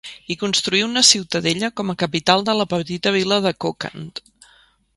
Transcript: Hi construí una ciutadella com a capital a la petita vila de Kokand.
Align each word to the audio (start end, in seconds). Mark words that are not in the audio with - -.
Hi 0.27 0.35
construí 0.43 0.79
una 0.85 1.03
ciutadella 1.09 1.69
com 1.81 1.93
a 1.93 1.97
capital 2.05 2.43
a 2.53 2.57
la 2.63 2.67
petita 2.73 3.15
vila 3.19 3.41
de 3.47 3.53
Kokand. 3.67 4.27